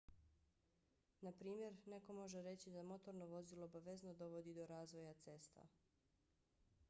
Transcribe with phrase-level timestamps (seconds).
[1.27, 5.67] naprimjer neko može reći da motorno vozilo obavezno dovodi do razvoja cesta